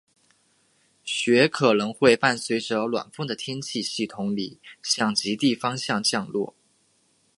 [1.03, 6.55] 雪可能会伴随着暖锋的天气系统里向极地方向降落。